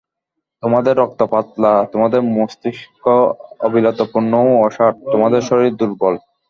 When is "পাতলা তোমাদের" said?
1.31-2.21